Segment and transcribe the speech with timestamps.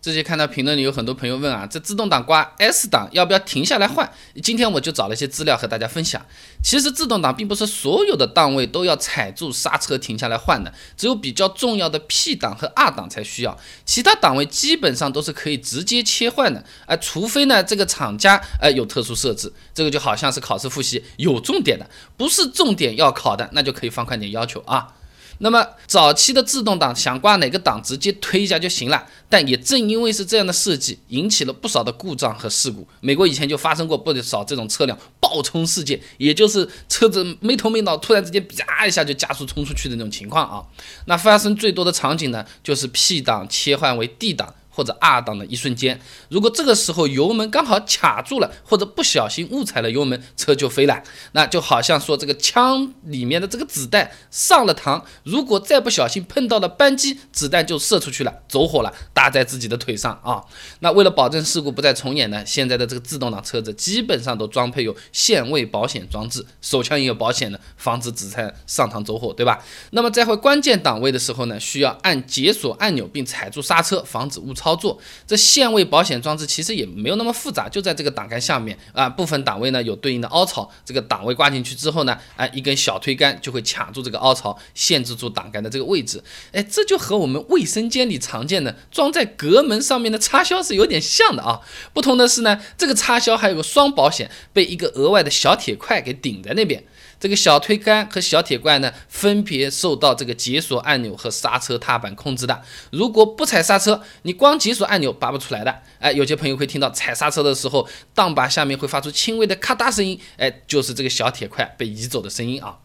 [0.00, 4.10] 最近看到评论里有很多朋友问啊，这自动挡挂 S 档要不要停下来换？
[4.42, 6.24] 今天我就找了一些资料和大家分享。
[6.64, 16.64] 其实自动挡并不是所有的档位都要踩住刹车停下来换的，只有比较重要的 P 档和 R 档才需要，其他档位基本上都是可以直接切换的。
[16.86, 21.86] 哎，除非呢这个厂家哎有特殊设置，这个就好像是考试复习有重点的，
[22.16, 24.94] 不是重点要考的，那就可以放宽点要求啊。
[25.42, 32.86] 那么早期的自动挡想挂哪个档直接推一下就行了，但也正因为是这样的设计，引起了不少的故障和事故。
[33.00, 40.62] 美国以前就发生过不少这种车辆爆冲事件，也就是车子没头没脑，突然之间啪一下就加速冲出去的那种情况啊。
[41.06, 44.54] 那发生最多的场景呢，就是 P 档切换为 D 档。
[44.70, 51.02] 或者二档的一瞬间，如果这个时候油门刚好卡住了，或者不小心误踩了油门，车就飞了。
[51.32, 60.44] 那就好像说这个枪里面的这个子弹上了膛，如果再不小心碰到了扳机，子弹就射出去了，走火了，打在自己的腿上啊。
[60.78, 69.64] 那为了保证事故不再重演呢，现在的这个自动挡车子基本上都装配有限位保险装置，手枪也有保险的，防止子弹上膛走火，对吧？
[69.90, 74.54] 那么在会关键档位的时候呢，需要按解锁按钮并踩住刹车，防止误。
[74.60, 86.22] 操作这限位保险装置其实也没有那么复杂，就在这个档杆下面啊，部分档位呢有对应的凹槽，这个档位挂进去之后呢，啊一根小推杆就会卡住这个凹槽，限制住档杆的这个位置。
[86.52, 91.60] 哎，这就和我们卫生间里常见的装在隔门上面的插销是有点像的啊。
[91.94, 96.84] 不同的是呢，这个插销还有个双保险，被一个额外的小铁块给顶在那边。
[97.18, 102.62] 这个小推杆和小铁罐呢，分别受到这个解锁按钮和刹车踏板控制的。
[102.90, 105.82] 如果不踩刹车，你光解锁按钮拔不出来的。
[105.98, 112.78] 哎，有些朋友会听到踩刹车的时候，档把下面会发出轻微的咔嗒声音，哎，就是这个小铁块被移走的声音啊。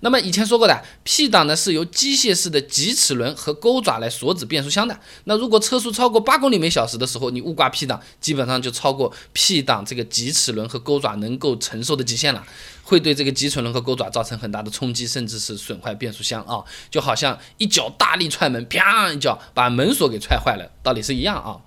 [0.00, 4.98] 那么以前说过的，P 档呢是由机械式的棘齿轮和钩爪来锁止变速箱的。
[5.24, 12.44] 那如果车速超过八公里每小时的时候，你误挂 P 档，基本上就超过 P 档这个棘齿轮和钩爪能够承受的极限了，
[12.82, 21.60] 会对这个棘齿轮和钩爪造成很大的冲击，甚至是损坏变速箱啊，就好像一脚大力踹门，啪一脚把门锁给踹坏了，道理是一样啊。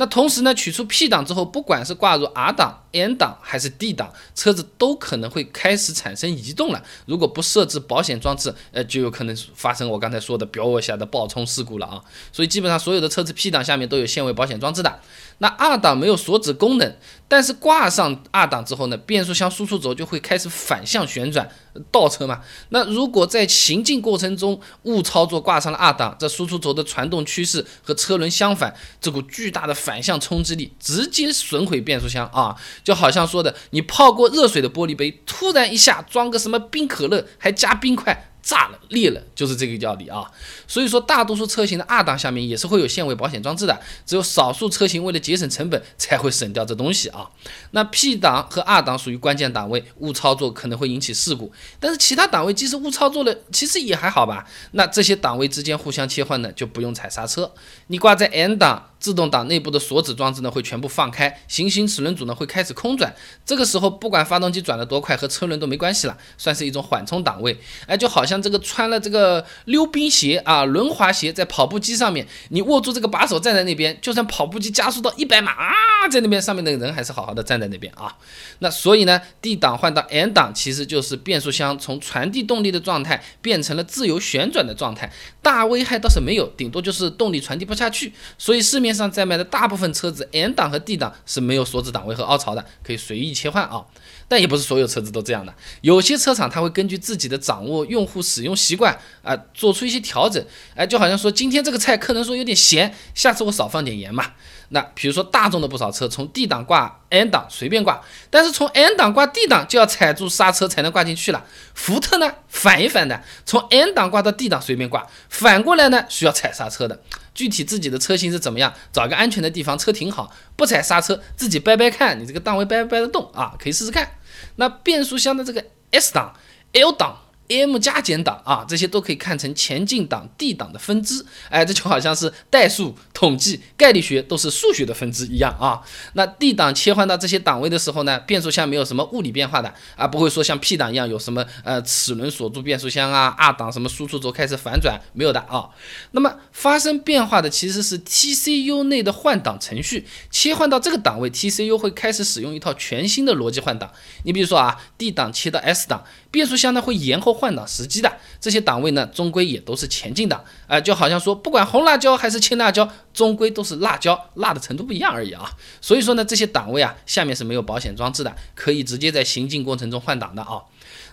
[0.00, 6.80] 那同时呢，取出 P 档之后，不管是挂入 R 档、N 档还是 D 档，车子都可能会开始产生移动了。
[7.06, 12.00] 如果不设置保险装置，呃，就有可能发生我刚才说的表一下的爆冲事故了啊。
[12.32, 15.00] 所以基本上所有的车子 P 档下面都有限位保险装置的。
[15.38, 16.96] 那二档没有锁止功能，
[17.28, 21.48] 但是挂上二档之后呢，变速箱输出轴就会开始反向旋转，
[21.92, 22.40] 倒车嘛。
[22.70, 38.27] 那如果在行进过程中误操作挂上了二档，这输出轴的传动趋势和车轮相反，这股巨大的反向冲击力直接损毁变速箱啊，就好像说的你泡过热水的玻璃杯，突然一下装个什么冰可乐，还加冰块。
[38.48, 40.24] 炸了裂了，就是这个道理啊。
[40.66, 47.28] 所以说，大多数车型的二档下面也是会有限位保险装置的，只有少数车型为了节省成本才会省掉这东西啊。
[47.72, 54.46] 那 P 档和二档属于关键档位，误操作可能会引起事故，但是其他档位即使误操作了，其实也还好吧。
[54.70, 57.52] 那这些档位之间互相切换呢，就不用踩刹车，
[57.88, 58.92] 你挂在 N 档。
[58.98, 63.14] 自动挡内部的锁止装置呢会全部放开，行星齿轮组呢会开始空转，
[63.46, 67.56] 这个时候不管发动机转得多快和车轮都没关系了，算是一种缓冲档位。
[67.86, 75.72] 哎，就好像这个穿了这个溜冰鞋啊，轮滑鞋在跑步机上面，你握住这个把手站在那边，就算跑步机加速到一百码啊，
[76.10, 78.16] 在那边上面的人还是好好的站在那边啊。
[78.58, 88.12] 那所以呢，D 档换到 N 档其实就是变速箱从传递动力的状态变成了自由旋转的状态，大危害倒是没有，顶多就是动力传递不下去。
[88.36, 88.87] 所以市面。
[88.88, 93.84] 面上在卖的大部分车子，N 档和 D 档是没有锁止档位和凹槽的，可以随意切换啊。
[94.30, 100.42] 但也不是所有车子都这样的，有些车厂它会根据自己的掌握用户使用习惯啊，做出一些调整。
[100.74, 104.32] 哎，就好像说今天这个菜客人说有点咸，下次我少放点盐嘛。
[104.70, 111.42] 那比如说大众的不少车从 D 档挂 N 档随便挂，但是从 N 档挂 D 档就要踩住刹车才能挂进去了。
[111.72, 117.00] 福特呢反一反的，从 N 档挂到 D 档随便挂，反过来呢需要踩刹车的。
[117.38, 123.54] 具体自己的车型是怎么样，找个安全的地方车停好，不踩刹车，自己掰掰看，你这个档位掰不掰得动啊？
[123.60, 124.16] 可以试试看。
[124.56, 126.34] 那变速箱的这个 S 档、
[126.72, 127.16] L 档。
[127.48, 135.80] M 加减档啊，这些都可以看成前进档 D 档的分支，哎，这就好像是代数、统计、概率学都是数学的分支一样啊。
[136.12, 145.70] 那 D 档切换到这些档位的时候呢，变速箱没有什么物理变化的啊，不会说像 P 档一样有什么呃齿轮锁住变速箱啊，R 档什么输出轴开始反转没有的啊。
[146.10, 153.90] 那么发生变化的其实是 TCU 内的换挡程序，切换到这个档位，TCU 会开始使用一套全新的逻辑换挡。
[154.24, 158.12] 你比如说啊，D 档切到 S 档，变速箱呢会延后换挡时机的。
[158.40, 165.50] 这些档位呢，终归也都是前进档，啊，就好像说，不管红辣椒还是青辣椒，终归都是辣椒，辣的程度不一样而已啊。
[165.80, 170.62] 所以说呢，这些档位啊，下面是没有保险装置的，可以直接在行进过程中换挡的啊。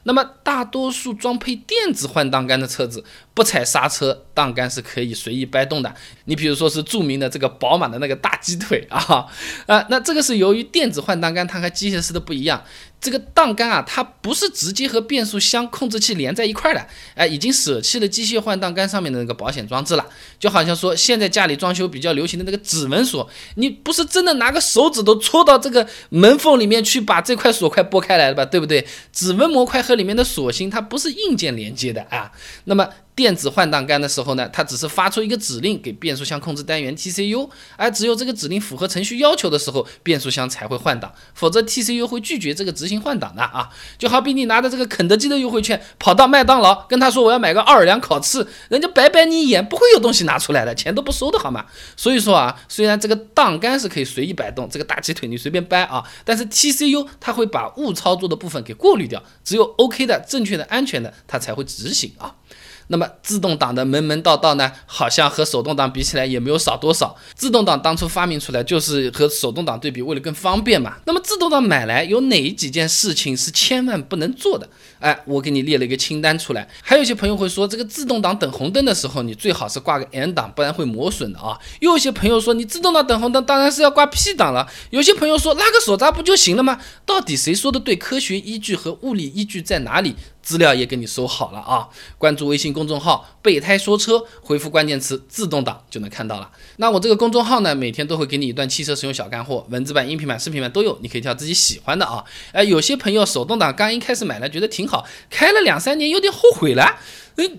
[0.08, 5.94] 那么大多数装配电子换挡杆的车子，不踩刹车，档杆是可以随意掰动的。
[6.26, 9.26] 你比如说是著名的这个宝马的那个大鸡腿啊，
[9.66, 12.64] 啊，那这个是由于电子换挡杆它和机械式的不一样。
[13.02, 20.06] 这个档杆啊，它不是直接和变速箱控制器连在一块儿的，哎，已经舍弃了机械换挡杆上面的那个保险装置了。
[20.38, 28.46] 就好像说，现在家里装修比较流行的那个指纹锁，你不是真的拿个手指头戳到这个门缝里面去把这块锁块拨开来了吧？
[28.46, 28.86] 对不对？
[29.12, 32.32] 指纹模块和里面的锁芯它不是硬件连接的啊。
[32.66, 32.88] 那么。
[33.16, 43.70] 电子换挡杆的时候呢，它只是发出一个指令给变速箱控制单元 TCU，而只有这个指令符合程序要求的时候，变速箱才会换挡，否则 TCU 会拒绝这个执行换挡的啊。
[43.98, 51.66] 就好比你拿着这个肯德基的优惠券跑到麦当劳，跟他说我要买个奥尔良烤翅，人家白白你一眼，不会有东西拿出来的，钱都不收的好吗？
[51.96, 62.36] 所以说啊，虽然这个档杆是可以随意摆动，这个大鸡腿你随便掰啊，但是 TCU 它会把误操作的部分给过滤掉，只有 OK 的、正确的、安全的，它才会执行啊。
[62.88, 67.16] 那么自动挡的门门道道呢，好像和手动挡比起来也没有少多少。
[67.34, 70.98] 自动挡当初发明出来就是和手动挡对比，为了更方便嘛。
[71.06, 74.70] 那么自动挡买来有哪几件事情是千万不能做的？
[75.00, 76.68] 哎，我给你列了一个清单出来。
[76.84, 81.58] 还有一些朋友会说，这个自动挡等红灯的时候，你最好是挂个 N 档，不然会磨损的啊。
[81.80, 84.68] 又有些朋友说，你自动挡等红灯当然是要挂 P 档了。
[84.92, 86.80] 有些朋友说，拉个手闸不就行了吗？
[87.06, 87.96] 到底谁说的对？
[87.96, 90.16] 科学依据和物理依据在哪里？
[90.46, 91.90] 资料也给你收好了啊！
[92.20, 96.52] 关注微信公众号“备胎说车”，回复关键词“自动挡”就能看到了。
[96.78, 102.24] 那我这个公众号呢，每天都会给你一段汽车使用小干货，文字版、音频版、视频版都有，你可以挑自己喜欢的啊。
[102.52, 107.00] 哎，有些朋友手动挡刚一开始买来觉得挺好，开了两三年有点后悔了，
[107.38, 107.50] 哎，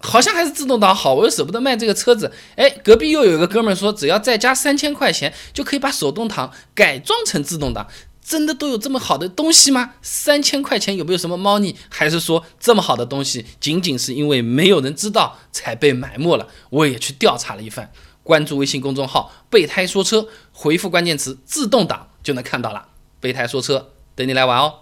[0.00, 2.32] 好像还是自动挡好，我又舍不得卖这个车子。
[2.56, 7.86] 哎，隔壁又有一个哥们说，只要再加三千块钱，就可以把手动挡改装成自动挡。
[8.24, 9.94] 真的都有这么好的东西吗？
[10.00, 11.74] 三千块钱有没有什么猫腻？
[11.88, 16.46] 还是说这么好的东西仅仅是因为没有人知道才被埋没了？
[16.70, 17.90] 我也去调查了一番，
[18.22, 22.88] 关注微信公众号“备胎说车”，回复关键词“自动挡”就能看到了。
[23.18, 24.81] 备胎说车，等你来玩哦。